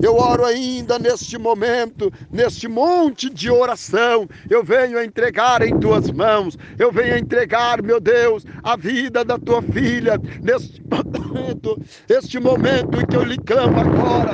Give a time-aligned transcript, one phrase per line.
[0.00, 4.28] Eu oro ainda neste momento, neste monte de oração.
[4.48, 6.56] Eu venho entregar em tuas mãos.
[6.78, 13.06] Eu venho entregar, meu Deus, a vida da tua filha neste momento, este momento em
[13.06, 14.32] que eu lhe clamo agora.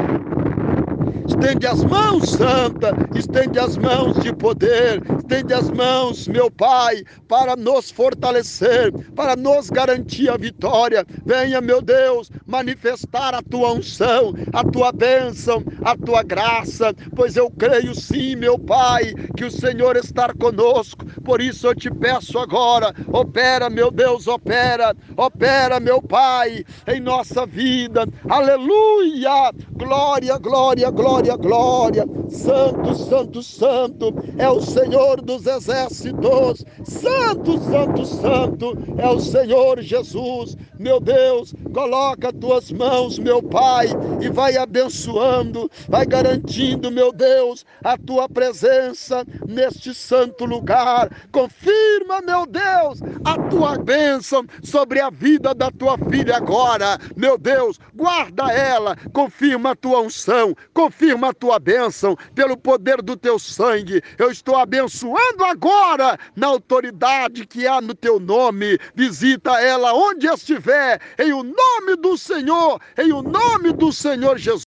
[1.26, 7.56] Estende as mãos, Santa, estende as mãos de poder, estende as mãos, meu Pai, para
[7.56, 11.04] nos fortalecer, para nos garantir a vitória.
[11.24, 17.50] Venha, meu Deus, manifestar a tua unção, a tua bênção, a tua graça, pois eu
[17.50, 21.04] creio sim, meu Pai, que o Senhor está conosco.
[21.24, 27.46] Por isso eu te peço agora, opera, meu Deus, opera, opera, meu Pai, em nossa
[27.46, 28.06] vida.
[28.28, 29.50] Aleluia!
[29.72, 32.04] Glória, glória, glória, glória.
[32.28, 36.64] Santo, santo, santo é o Senhor dos exércitos.
[36.84, 40.56] Santo, santo, santo é o Senhor Jesus.
[40.78, 43.88] Meu Deus, coloca tuas mãos, meu Pai,
[44.20, 51.10] e vai abençoando, vai garantindo, meu Deus, a tua presença neste santo lugar.
[51.32, 56.96] Confirma, meu Deus, a tua bênção sobre a vida da tua filha agora.
[57.16, 63.16] Meu Deus, guarda ela, confirma a tua unção, confirma a tua bênção pelo poder do
[63.16, 64.00] teu sangue.
[64.16, 68.78] Eu estou abençoando agora na autoridade que há no teu nome.
[68.94, 71.63] Visita ela onde estiver, em o nome
[71.96, 74.63] do Senhor, em o nome do Senhor Jesus.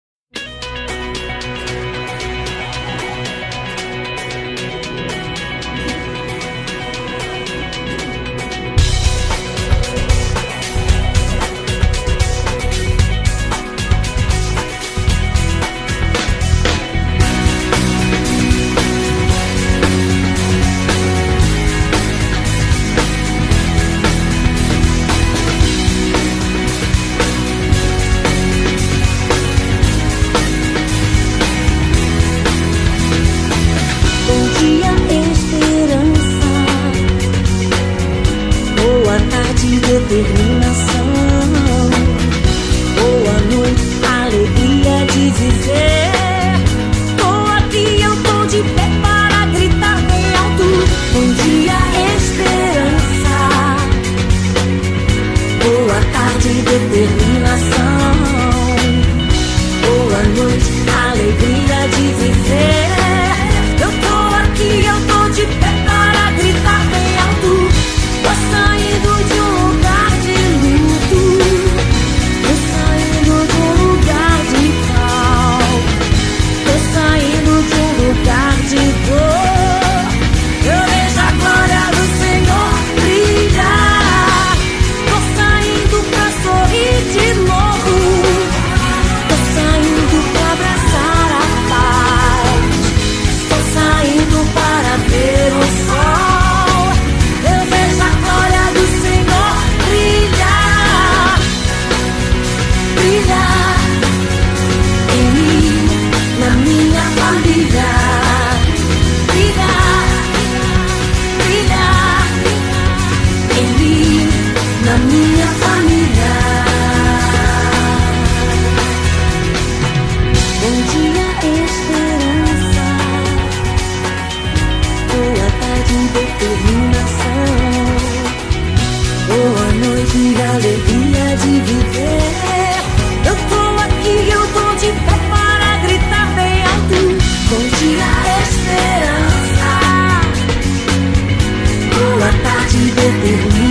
[143.06, 143.65] with you.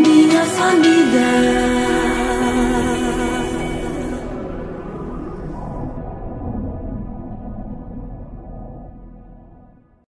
[0.00, 1.69] minha família.